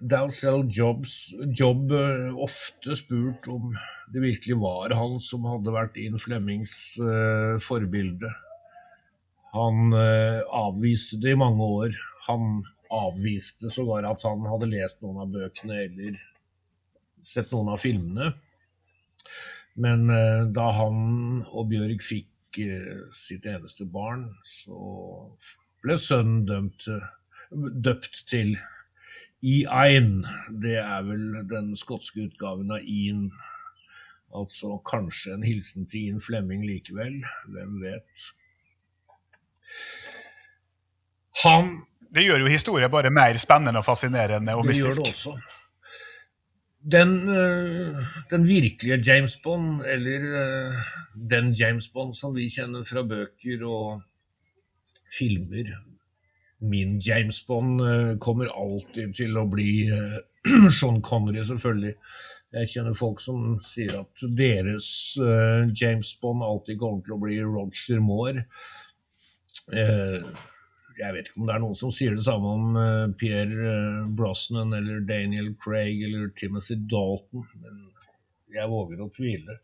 [0.00, 3.74] Dalsell Jobs Jobb eh, ofte spurt om
[4.10, 8.32] det virkelig var han som hadde vært Ian Flemmings eh, forbilde.
[9.54, 11.96] Han eh, avviste det i mange år.
[12.28, 16.18] Han avviste sågar at han hadde lest noen av bøkene eller
[17.26, 18.32] sett noen av filmene.
[19.80, 21.00] Men eh, da han
[21.50, 24.78] og Bjørg fikk eh, sitt eneste barn, så
[25.82, 26.86] ble sønnen dømt,
[27.50, 28.54] døpt til
[29.40, 30.20] Ian.
[30.62, 33.30] Det er vel den skotske utgaven av Ian.
[34.36, 37.18] Altså kanskje en hilsen til Ian Flemming likevel.
[37.50, 38.30] Hvem vet.
[41.44, 41.80] Han
[42.14, 45.28] Det gjør jo historien bare mer spennende og fascinerende og det gjør det mystisk.
[45.28, 45.56] også.
[46.92, 47.96] Den, øh,
[48.30, 50.72] den virkelige James Bond, eller øh,
[51.30, 54.02] den James Bond som vi kjenner fra bøker og
[55.18, 55.76] filmer
[56.60, 59.90] Min James Bond øh, kommer alltid til å bli
[60.78, 61.94] Sean Connery, selvfølgelig.
[62.52, 64.88] Jeg kjenner folk som sier at deres
[65.80, 68.44] James Bond alltid kommer til å bli Roger Moore.
[69.68, 70.26] Eh,
[71.00, 74.02] jeg vet ikke om det er noen som sier det samme om eh, Pierre eh,
[74.16, 77.84] Brosnan eller Daniel Craig eller Timothy Dalton, men
[78.56, 79.60] jeg våger å tvile.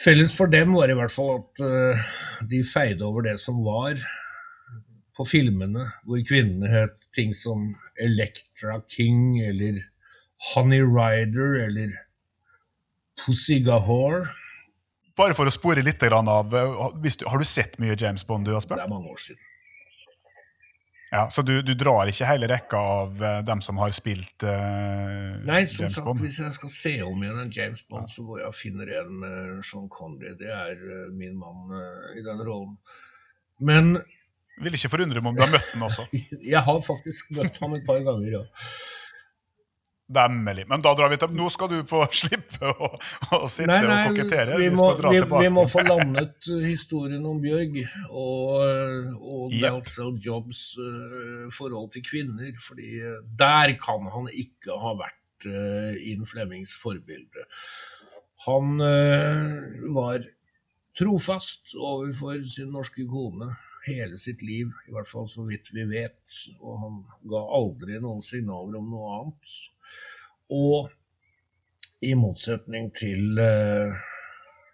[0.00, 3.98] Felles for dem var i hvert fall at de feide over det som var
[5.18, 7.66] på filmene, hvor kvinnene het ting som
[8.00, 9.82] Electra King eller
[10.54, 11.92] Honey Rider eller
[13.20, 14.30] Pussy Gahore.
[15.20, 18.48] Bare for å spore litt av eh, hvis du, Har du sett mye James Bond,
[18.48, 19.46] du, Det er mange år siden.
[21.10, 25.40] Ja, så du, du drar ikke hele rekka av eh, dem som har spilt uh,
[25.42, 26.22] Nei, som James sagt, Bond?
[26.22, 29.64] hvis jeg skal se om igjen en James Bond, så går jeg finner en med
[29.66, 30.36] Sean Connery.
[30.38, 32.78] Det er uh, min mann uh, i den rollen.
[33.58, 33.96] Men
[34.62, 36.06] Vil ikke forundre meg om du har møtt den også.
[36.54, 38.44] jeg har faktisk møtt ham et par ganger, ja.
[40.10, 40.64] Demmelig.
[40.66, 42.88] Men da drar vi til Nå skal du få slippe å,
[43.36, 44.56] å sitte Nei, nei, og kokettere.
[44.58, 49.62] vi må, vi, vi må få landet historien om Bjørg og, og Yep.
[49.62, 55.94] Dalzell Jobs uh, forhold til kvinner, fordi eh, der kan han ikke ha vært uh,
[55.96, 57.46] Ian Flemmings forbilde.
[58.46, 59.58] Han uh,
[59.96, 60.26] var
[60.98, 63.50] trofast overfor sin norske kone
[63.86, 66.96] hele sitt liv, i hvert fall så vidt vi vet, og han
[67.32, 69.54] ga aldri noen signaler om noe annet.
[70.50, 70.90] Og
[72.02, 73.92] i motsetning til uh,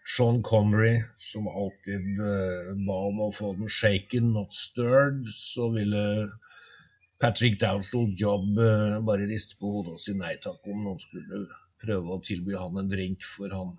[0.06, 6.04] Sean Connery, som alltid uh, ba om å få den shaken, not stirred, så ville
[7.20, 11.44] Patrick Dowsell Jobb uh, bare riste på hodet og si nei takk om noen skulle
[11.82, 13.74] prøve å tilby han en drink, for han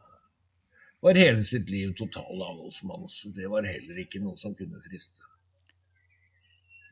[1.01, 5.33] var hele sitt liv total avholdsmann, så det var heller ikke noe som kunne friste.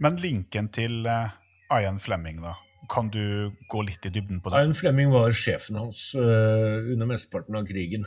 [0.02, 2.56] Men linken til Ian Flemming, da?
[2.92, 4.62] Kan du gå litt i dybden på det?
[4.64, 8.06] Ian Flemming var sjefen hans uh, under mesteparten av krigen.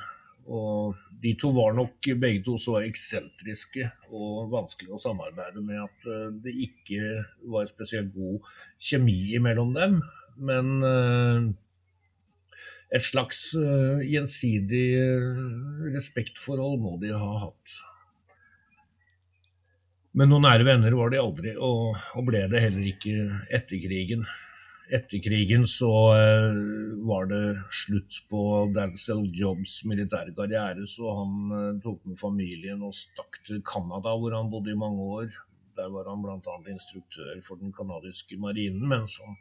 [0.48, 6.08] Og de to var nok begge to så eksentriske og vanskelig å samarbeide med at
[6.08, 7.18] uh, det ikke
[7.52, 8.46] var spesielt god
[8.80, 9.98] kjemi mellom dem.
[10.38, 11.48] Men uh,
[12.88, 13.50] et slags
[14.08, 14.86] gjensidig
[15.92, 17.74] respektforhold må de ha hatt.
[20.16, 24.24] Men noen nære venner var de aldri, og, og ble det heller ikke etter krigen.
[24.88, 26.54] Etter krigen så eh,
[27.04, 32.96] var det slutt på Dancel Jobs militære karriere, så han eh, tok med familien og
[32.96, 35.28] stakk til Canada, hvor han bodde i mange år.
[35.76, 36.56] Der var han bl.a.
[36.72, 39.36] instruktør for den canadiske marinen, mens han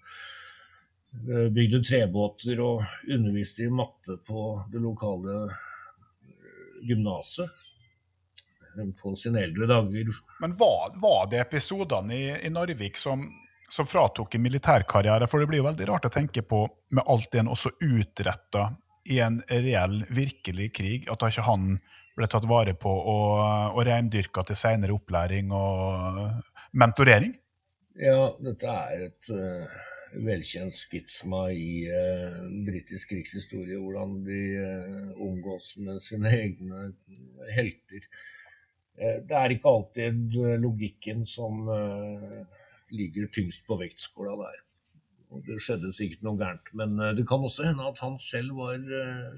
[1.31, 5.45] eh, bygde trebåter og underviste i matte på det lokale
[6.83, 7.55] gymnaset
[8.99, 10.11] på sine eldre dager.
[10.43, 13.23] Men var, var det episodene i, i Narvik som,
[13.69, 15.27] som fratok en militærkarriere?
[15.27, 16.63] For det blir jo veldig rart å tenke på,
[16.95, 18.69] med alt det en også utretta
[19.07, 21.77] i en reell, virkelig krig, at ikke han
[22.17, 23.35] ble tatt vare på og,
[23.75, 26.23] og reindyrka til senere opplæring og
[26.77, 27.35] mentorering?
[27.97, 29.77] Ja, dette er et uh,
[30.21, 36.91] velkjent skitsma i uh, britisk krigshistorie, hvordan de uh, omgås med sine egne
[37.53, 38.09] helter.
[38.97, 41.67] det er ikke alltid logikken som
[42.93, 44.63] ligger tyngst på vektskåla der.
[45.47, 46.69] Det skjedde sikkert noe gærent.
[46.79, 48.79] Men det kan også hende at han selv var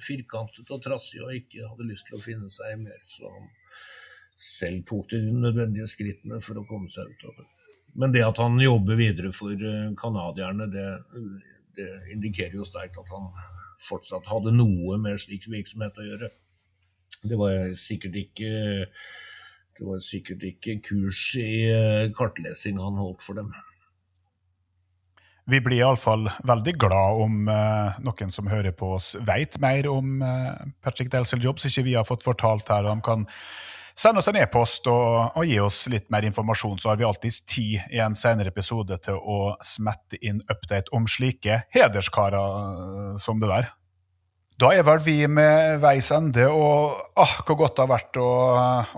[0.05, 2.99] firkantet og trassig og ikke hadde lyst til å finne seg mer.
[3.09, 3.47] Så han
[4.39, 7.47] selv tok de nødvendige skrittene for å komme seg ut av det.
[7.99, 9.55] Men det at han jobber videre for
[9.99, 11.47] canadierne, eh, det,
[11.79, 13.31] det, indikerer jo sterkt at han
[13.83, 16.29] fortsatt hadde noe med slik virksomhet å gjøre.
[17.19, 18.51] Det var sikkert ikke,
[19.77, 23.51] det var sikkert ikke kurs i eh, kartlesing han holdt for dem.
[25.49, 30.21] Vi blir iallfall veldig glad om eh, noen som hører på oss, vet mer om
[30.21, 32.85] eh, Patrick Delsel Jobs, ikke vi har fått fortalt her.
[32.85, 33.25] og de kan
[33.97, 37.41] sende oss en e-post og, og, gi oss litt mer informasjon, så har vi alltids
[37.49, 43.41] tid i en senere episode til å smette inn update om slike hederskarer eh, som
[43.41, 43.73] det der.
[44.59, 48.31] Da er vel vi med veis ende, og ah, hvor godt det har vært å,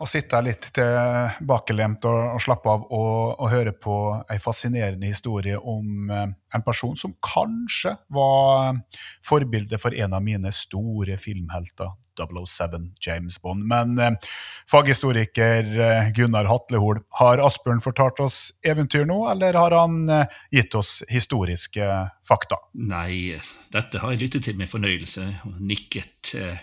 [0.02, 3.98] å sitte her litt tilbakelent og, og slappe av og, og høre på
[4.32, 8.80] ei fascinerende historie om eh, en person som kanskje var
[9.28, 13.66] forbildet for en av mine store filmhelter, 007 James Bond.
[13.68, 14.32] Men eh,
[14.72, 20.76] faghistoriker eh, Gunnar Hatlehol, har Asbjørn fortalt oss eventyr nå, eller har han eh, gitt
[20.78, 21.88] oss historiske
[22.28, 22.62] fakta?
[22.74, 23.38] Nei,
[23.74, 26.62] dette har jeg lyttet til med fornøyelse og nikket eh,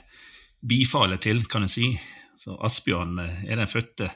[0.61, 1.91] bifalet til, kan jeg si.
[2.39, 4.11] Så Asbjørn eh, er den fødte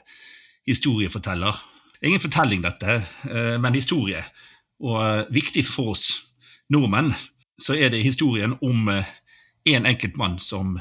[0.67, 1.59] historieforteller.
[2.03, 4.23] Ingen fortelling, dette, eh, men historie.
[4.83, 6.07] Og eh, viktig for oss
[6.71, 7.13] nordmenn
[7.59, 10.79] så er det historien om én en enkelt mann som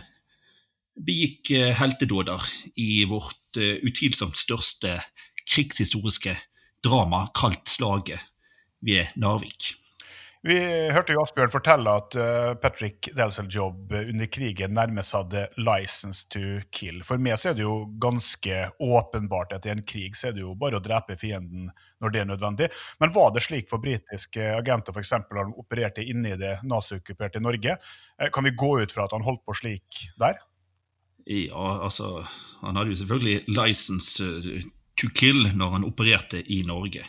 [0.96, 2.42] begikk eh, heltedåder
[2.76, 4.98] i vårt eh, utvilsomt største
[5.42, 6.36] krigshistoriske
[6.84, 8.20] drama, kalt Slaget
[8.82, 9.72] ved Narvik.
[10.42, 10.56] Vi
[10.90, 17.04] hørte jo Asbjørn fortelle at uh, Patrick Delseljob under krigen nærmest hadde 'license to kill'.
[17.06, 20.42] For meg så er det jo ganske åpenbart at i en krig så er det
[20.42, 21.70] jo bare å drepe fienden
[22.02, 22.70] når det er nødvendig.
[22.98, 25.14] Men var det slik for britiske agenter f.eks.
[25.30, 27.78] når de opererte inne i det nazi-okkuperte Norge?
[28.34, 30.42] Kan vi gå ut fra at han holdt på slik der?
[31.26, 32.26] Ja, altså
[32.62, 34.22] Han hadde jo selvfølgelig 'license
[34.96, 37.04] to kill' når han opererte i Norge.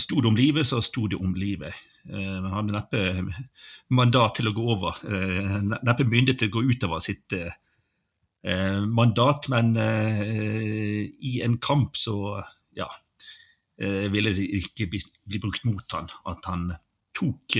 [0.00, 1.74] Sto det om livet, så sto det om livet.
[2.10, 3.02] Eh, han hadde neppe
[3.94, 9.48] mandat til å gå over, eh, neppe myndighet til å gå utover sitt eh, mandat,
[9.48, 12.42] men i en kamp så
[12.76, 12.90] ja,
[13.78, 16.66] ville det ikke bli brukt mot han at han
[17.16, 17.56] tok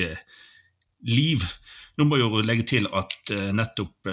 [1.08, 1.44] liv.
[1.98, 4.08] Nå må jeg jo legge til at nettopp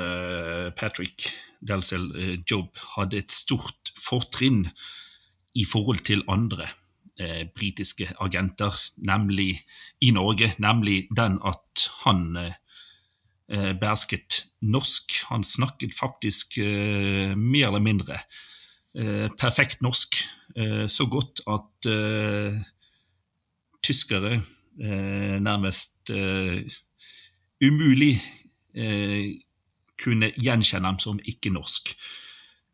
[0.78, 1.26] Patrick
[1.66, 2.10] Delsel
[2.50, 4.68] Jobb hadde et stort fortrinn
[5.56, 6.68] i forhold til andre
[7.20, 9.62] eh, britiske agenter, nemlig
[10.02, 12.54] i Norge, nemlig den at han eh,
[13.50, 13.76] eh,
[14.62, 15.12] norsk.
[15.30, 18.20] Han snakket faktisk eh, mer eller mindre
[18.96, 20.24] eh, perfekt norsk,
[20.56, 21.92] eh, så godt at
[23.82, 24.42] tyskere
[24.80, 26.12] nærmest
[27.62, 28.14] umulig
[30.02, 31.92] kunne gjenkjenne ham som ikke-norsk.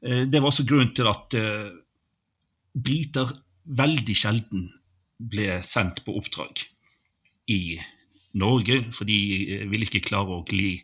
[0.02, 1.36] Det var også grunnen til at
[2.78, 3.34] briter
[3.68, 4.68] veldig sjelden
[5.18, 6.62] ble sendt på oppdrag
[7.52, 7.78] i
[8.38, 9.18] Norge, for de
[9.56, 10.76] eh, ville ikke klare å gli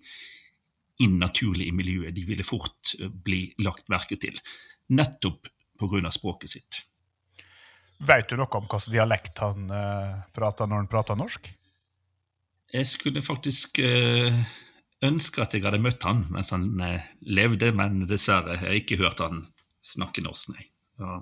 [1.04, 2.16] inn naturlig i miljøet.
[2.16, 4.40] De ville fort eh, bli lagt merke til,
[4.96, 6.10] nettopp pga.
[6.14, 6.82] språket sitt.
[8.04, 11.50] Vet du noe om hvilken dialekt han uh, prater når han prater norsk?
[12.74, 14.40] Jeg skulle faktisk uh,
[15.06, 19.00] ønske at jeg hadde møtt han mens han uh, levde, men dessverre, jeg har ikke
[19.04, 19.46] hørt han
[19.86, 20.68] snakke norsk, nei.
[21.00, 21.20] Ja.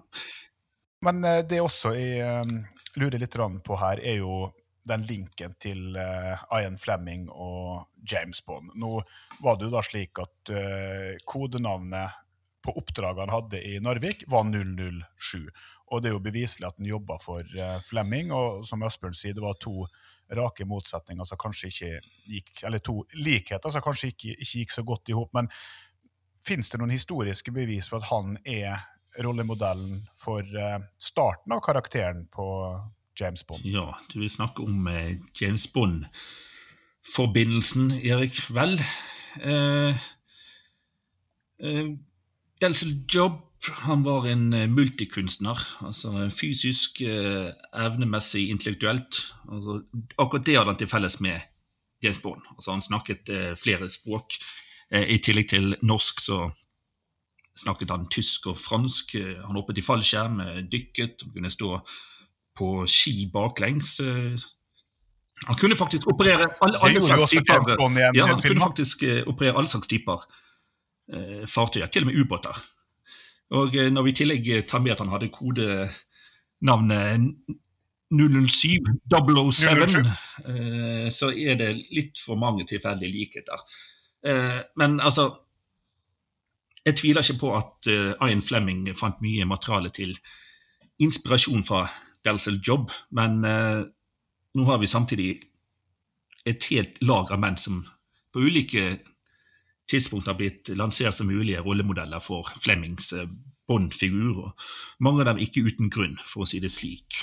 [1.05, 2.63] Men uh, det også jeg
[2.95, 4.49] lurer litt på her, er jo
[4.87, 8.71] den linken til Ian Fleming og James Bond.
[8.75, 8.97] Nå
[9.43, 10.51] var det jo da slik at
[11.29, 12.17] kodenavnet
[12.65, 15.51] på oppdraget han hadde i Narvik, var 007.
[15.91, 19.35] Og det er jo beviselig at han jobba for uh, Fleming, og som Asbjørn sier,
[19.35, 19.85] det var to
[20.31, 21.89] rake motsetninger som kanskje ikke
[22.31, 25.33] gikk Eller to likheter som kanskje ikke, ikke gikk så godt i hop.
[25.35, 25.49] Men
[26.47, 28.79] fins det noen historiske bevis for at han er
[29.19, 32.45] rollemodellen for eh, starten av karakteren på
[33.19, 33.65] James Bond.
[33.67, 38.49] Ja, du vil snakke om eh, James Bond-forbindelsen, Erik.
[38.55, 38.79] Vel
[39.43, 39.95] eh,
[41.59, 41.91] eh,
[42.61, 45.59] Delsel Jobb han var en eh, multikunstner.
[45.85, 49.33] altså Fysisk, eh, evnemessig, intellektuelt.
[49.51, 49.81] Altså,
[50.17, 51.39] akkurat det hadde han til felles med
[52.03, 52.41] James Bond.
[52.55, 54.39] Altså, han snakket eh, flere språk.
[54.91, 56.37] I tillegg til norsk så
[57.55, 59.13] snakket han tysk og fransk.
[59.45, 61.77] Han hoppet i fallskjerm, dykket, kunne stå
[62.59, 63.93] på ski baklengs.
[65.45, 67.71] Han kunne faktisk operere alle, alle slags typer
[68.17, 70.27] ja, han kunne faktisk operere alle slags typer
[71.47, 72.59] fartøyer, til og med ubåter.
[73.57, 77.31] Og eh, når vi i tillegg eh, tar med at han hadde kodenavnet
[78.11, 80.01] 007, 007,
[80.51, 83.63] eh, så er det litt for mange tilfeldige likheter.
[84.77, 85.31] Men altså
[86.85, 90.15] Jeg tviler ikke på at Ian Fleming fant mye materiale til
[91.01, 91.87] inspirasjon fra
[92.25, 95.29] Delsel Job, men nå har vi samtidig
[96.45, 97.83] et helt lag av menn som
[98.33, 98.97] på ulike
[99.91, 103.27] tidspunkt har blitt lansert som mulige rollemodeller for Flemings eh,
[103.69, 104.49] Bond-figur,
[104.99, 107.21] mange av dem ikke uten grunn, for å si det slik.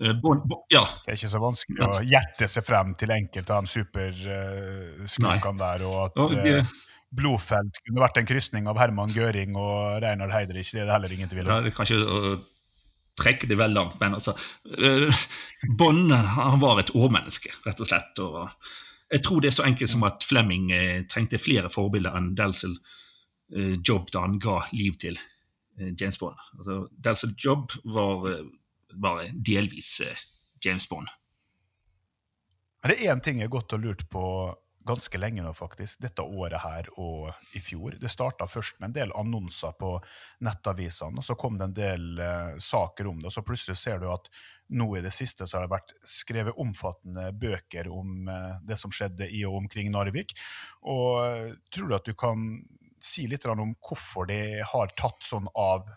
[0.00, 3.56] Eh, Bond, Bond, ja, Det er ikke så vanskelig å gjette seg frem til enkelte
[3.56, 6.62] av de superskurkene der, og at og, det...
[7.10, 10.68] Blodfeldt kunne vært en krysning av Herman Göring og Reinhard Heidrich.
[10.70, 11.64] Det er det heller ingen tvil ja, om.
[11.64, 12.20] det er kanskje å
[13.18, 14.36] trekke det vel langt, men altså
[14.78, 15.24] eh,
[15.76, 18.22] Bond han var et overmenneske, rett og slett.
[18.22, 18.46] og
[19.10, 22.76] jeg tror det er så enkelt som at Flemming eh, trengte flere forbilder enn Delsel
[23.56, 26.38] eh, Job da han ga liv til eh, James Bond.
[26.58, 28.44] Altså, Delsel Job var eh,
[28.94, 30.24] bare delvis eh,
[30.64, 31.10] James Bond.
[32.80, 34.24] Men det er én ting jeg har gått og lurt på
[34.86, 36.00] ganske lenge nå, faktisk.
[36.00, 37.98] Dette året her og i fjor.
[38.00, 39.96] Det starta først med en del annonser på
[40.46, 44.00] nettavisene, og så kom det en del eh, saker om det, og så plutselig ser
[44.00, 44.30] du at
[44.70, 48.92] nå i det siste så har det vært skrevet omfattende bøker om eh, det som
[48.94, 50.36] skjedde i og omkring Narvik.
[50.90, 52.44] Og eh, tror du at du kan
[53.00, 55.88] si litt om hvorfor det har tatt sånn av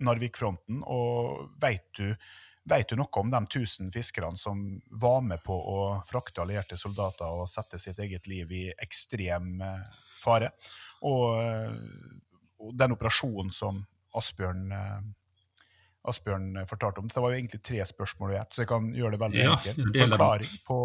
[0.00, 2.14] Narvik-fronten, og veit du
[2.70, 4.58] Vet du noe om de tusen fiskerne som
[5.00, 10.02] var med på å frakte allierte soldater og sette sitt eget liv i ekstrem eh,
[10.20, 10.52] fare?
[11.08, 11.40] Og,
[12.60, 13.80] og den operasjonen som
[14.14, 14.68] Asbjørn,
[16.08, 17.08] Asbjørn fortalte om.
[17.12, 19.56] Det var jo egentlig tre spørsmål i ett, så jeg kan gjøre det veldig Ja,
[19.58, 19.98] enkelt.
[20.00, 20.78] Forklaring på,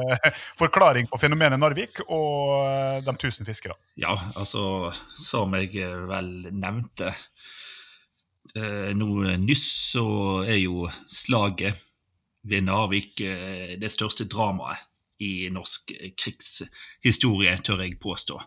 [0.62, 3.78] forklaring på fenomenet Narvik og eh, de tusen fiskerne.
[3.98, 7.14] Ja, altså, som jeg eh, vel nevnte
[8.54, 9.64] noe nå nyss,
[9.96, 10.04] så
[10.46, 11.80] er jo slaget
[12.44, 14.82] ved Narvik eh, det største dramaet
[15.24, 18.38] i norsk eh, krigshistorie, tør jeg påstå.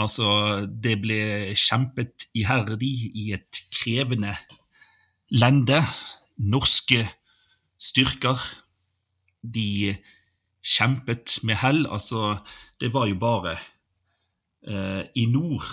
[0.00, 0.26] Altså,
[0.70, 1.20] det ble
[1.58, 4.36] kjempet iherdig i et krevende
[5.30, 5.82] lende.
[6.40, 7.04] Norske
[7.80, 8.40] styrker,
[9.42, 9.96] de
[10.64, 11.86] kjempet med hell.
[11.88, 12.38] Altså,
[12.80, 13.56] det var jo bare
[14.66, 15.66] eh, i nord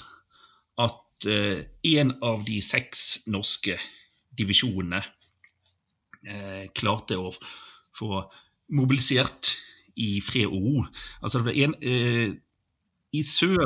[0.79, 1.63] at eh,
[1.97, 3.77] en av de seks norske
[4.37, 5.01] divisjonene
[6.27, 7.31] eh, klarte å
[7.97, 8.21] få
[8.75, 9.55] mobilisert
[9.97, 10.83] i fred og ro.
[11.21, 12.35] Altså, det var en eh,
[13.17, 13.63] I sør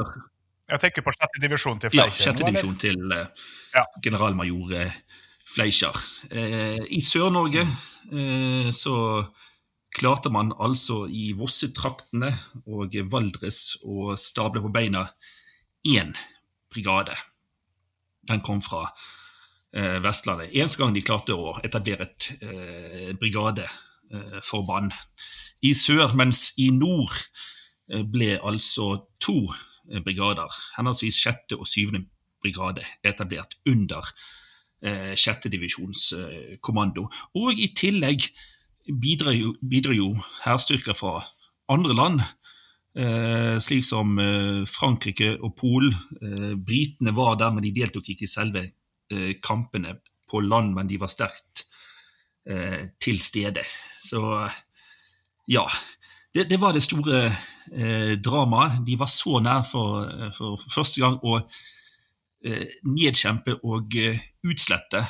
[0.71, 5.01] Jeg tenker på sjette divisjon til ja, sjette divisjon til eh, generalmajor eh,
[5.51, 5.97] Fleischer.
[6.31, 8.95] Eh, I Sør-Norge eh, så
[9.91, 12.31] klarte man altså i Vossetraktene
[12.71, 15.09] og Valdres å stable på beina
[15.87, 16.13] én
[16.71, 17.17] brigade.
[18.27, 18.85] Den kom fra
[19.75, 20.53] eh, Vestlandet.
[20.55, 24.95] Eneste gang de klarte å etablere et brigadeforband
[25.67, 27.17] i sør, mens i nord
[28.07, 29.49] ble altså to
[30.05, 30.47] brigader,
[30.77, 32.05] henholdsvis sjette og syvende
[32.41, 34.07] brigade, etablert under
[34.81, 36.57] eh, sjette divisjons eh.
[37.37, 38.27] Og i tillegg
[39.01, 40.11] bidrar jo, bidrar jo
[40.43, 41.21] hærstyrker fra
[41.71, 42.21] andre land,
[42.97, 45.95] eh, slik som eh, Frankrike og Polen.
[46.21, 48.65] Eh, britene var der, men de deltok ikke i selve
[49.11, 51.65] eh, kampene på land, men de var sterkt
[52.47, 53.63] eh, til stede.
[54.01, 54.21] Så
[55.47, 55.65] ja.
[56.31, 58.85] Det, det var det store eh, dramaet.
[58.87, 60.07] De var så nær for,
[60.37, 61.41] for første gang eh,
[62.41, 65.05] nedkjempe og eh, utslette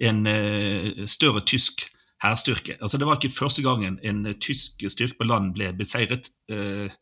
[0.00, 1.86] en eh, større tysk
[2.22, 2.76] hærstyrke.
[2.80, 6.30] Altså, det var ikke første gangen en eh, tysk styrke på land ble beseiret.
[6.52, 6.92] Eh,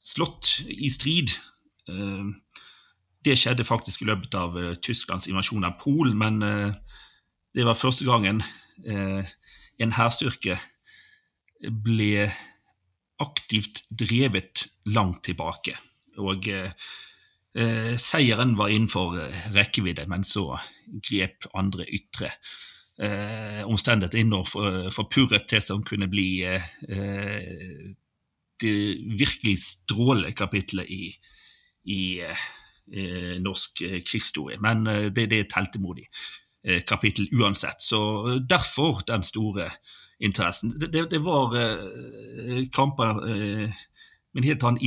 [0.00, 1.32] slått i strid.
[1.88, 2.28] Eh,
[3.24, 6.72] det skjedde faktisk i løpet av eh, Tysklands invasjon av Polen, men eh,
[7.56, 8.42] det var første gangen
[8.84, 9.24] eh,
[9.80, 10.58] en hærstyrke
[11.72, 12.28] ble
[13.22, 15.72] aktivt drevet langt tilbake.
[16.20, 16.48] Og
[17.56, 20.58] eh, eh, seieren var innenfor eh, rekkevidde, men så
[21.08, 22.30] grep andre ytre
[23.00, 27.94] eh, omstendigheter inn og for- forpurret det som kunne bli eh, eh,
[28.60, 28.76] det
[29.18, 31.10] virkelig strålende kapitlet i,
[31.84, 32.46] i eh,
[32.92, 34.60] eh, norsk krigsstorie.
[34.60, 36.06] Men eh, det, det er et heltemodig
[36.64, 37.82] eh, kapittel uansett.
[37.84, 38.00] Så
[38.30, 39.70] eh, derfor den store
[40.20, 40.72] interessen.
[40.80, 43.76] Det, det, det var eh, kamper eh,
[44.32, 44.82] med en helt annen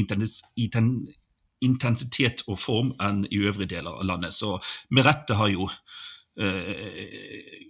[1.65, 4.33] intensitet og form enn i øvrige deler av landet.
[4.35, 4.57] Så
[4.89, 5.67] med rette har jo
[6.39, 7.67] eh,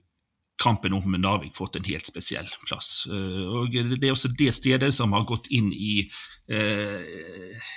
[0.59, 3.07] kampen om Narvik fått en helt spesiell plass.
[3.09, 6.03] Eh, og Det er også det stedet som har gått inn i
[6.51, 7.69] eh,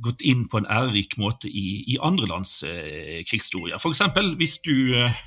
[0.00, 3.76] gått inn på en ærerik måte i, i andre lands eh, krigshistorier.
[3.76, 5.24] Eksempel hvis du eh,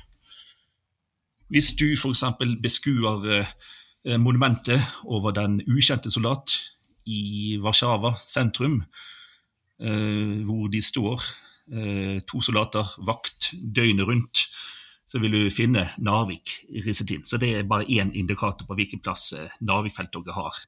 [1.48, 2.24] hvis du f.eks.
[2.62, 6.52] beskuer eh, monumentet over den ukjente soldat
[7.08, 8.82] i Warszawa sentrum,
[9.78, 11.22] hvor de står,
[11.72, 14.46] eh, to soldater, vakt døgnet rundt,
[15.08, 17.24] så vil du finne Narvik risset inn.
[17.24, 20.58] Så det er bare én indikator på hvilken plass eh, Narvik-felttoget har.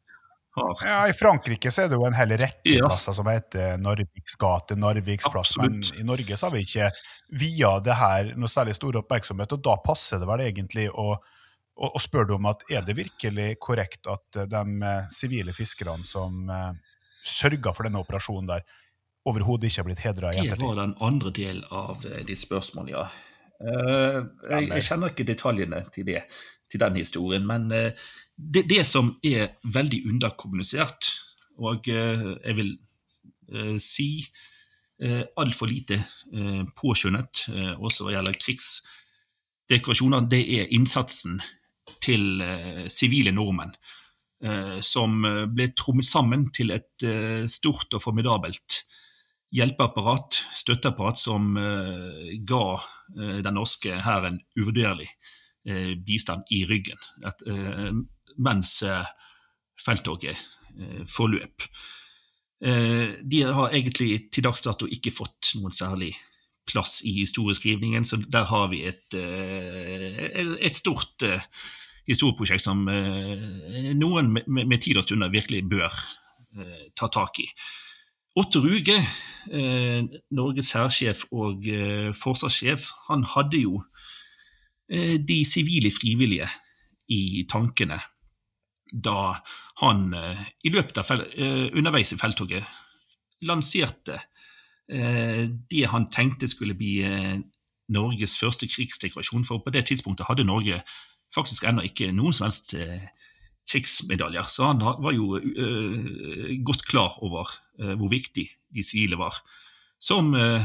[0.57, 0.85] har.
[0.87, 2.89] Ja, I Frankrike så er det jo en hel rekke Ja.
[2.89, 6.91] plasser som heter Narviks gate, Narviks plass, men i Norge så har vi ikke
[7.39, 11.15] via det her noe særlig stor oppmerksomhet, og da passer det vel egentlig å,
[11.77, 16.05] å spørre deg om at er det virkelig korrekt at eh, de eh, sivile fiskerne
[16.05, 16.73] som eh,
[17.23, 18.65] sørga for denne operasjonen der,
[19.31, 22.93] overhodet ikke har blitt hedra i Det var den andre del av de ditt spørsmål,
[22.93, 23.07] ja.
[23.61, 24.21] Eh,
[24.51, 26.23] jeg, jeg kjenner ikke detaljene til, det,
[26.71, 28.07] til den historien, men eh,
[28.37, 31.11] det, det som er veldig underkommunisert,
[31.61, 32.71] og eh, jeg vil
[33.53, 34.11] eh, si
[35.05, 36.01] uh, altfor lite
[36.33, 41.41] eh, påskjønnet, eh, også hva gjelder krigsdekorasjoner, det er innsatsen
[42.01, 43.77] til eh, sivile nordmenn.
[44.45, 48.81] eh, som eh, ble trommet sammen til et eh, stort og formidabelt
[49.55, 52.65] hjelpeapparat, støtteapparat, som eh, ga
[53.19, 55.09] eh, den norske hæren uvurderlig
[55.67, 57.91] eh, bistand i ryggen eh,
[58.41, 58.79] mens
[59.81, 60.39] felttoget
[61.11, 61.65] forløp.
[62.63, 66.13] De har egentlig til dags dato ikke fått noen særlig
[66.69, 71.27] plass i historieskrivningen, så der har vi et, et stort
[72.07, 76.01] historieprosjekt som noen med, tid og stunder virkelig bør
[76.97, 77.49] ta tak i.
[78.39, 79.01] Otto Ruge,
[79.51, 83.83] eh, Norges hærsjef og eh, forsvarssjef, han hadde jo
[84.91, 86.49] eh, de sivile frivillige
[87.11, 87.99] i tankene
[88.93, 89.35] da
[89.83, 92.67] han eh, i løpet av fel eh, underveis i felttoget
[93.47, 94.19] lanserte
[94.91, 96.99] eh, det han tenkte skulle bli
[97.91, 100.83] Norges første krigsdekorasjon, for på det tidspunktet hadde Norge
[101.35, 102.77] faktisk ennå ikke noen som helst
[103.71, 105.39] krigsmedaljer, så han var jo
[106.67, 107.51] godt klar over
[107.81, 109.39] hvor viktig de sivile var.
[110.01, 110.65] Som eh,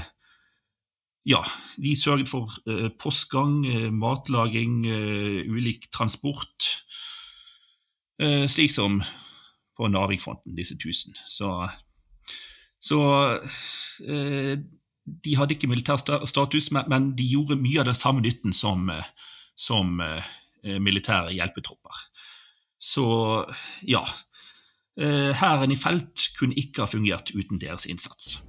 [1.25, 1.41] ja,
[1.81, 6.69] de sørget for eh, postgang, eh, matlaging, eh, ulik transport.
[8.19, 9.01] Eh, slik som
[9.77, 11.17] på Narvikfronten, disse tusen.
[11.27, 11.49] Så,
[12.79, 12.99] så
[14.07, 14.53] eh,
[15.05, 19.03] de hadde ikke militær status, men, de gjorde mye av den samme nytten som, eh,
[19.57, 22.05] som eh, militære hjelpetropper.
[22.77, 23.07] Så
[23.87, 24.05] ja.
[24.97, 28.41] Eh, Hæren i felt kunne ikke ha fungert uten deres innsats.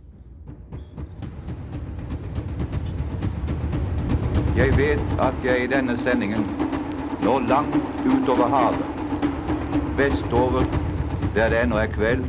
[4.56, 6.46] Jeg vet at jeg i denne sendingen
[7.22, 7.76] når langt
[8.06, 8.86] utover havet.
[9.96, 10.64] Vestover,
[11.34, 12.24] der det ennå er kveld,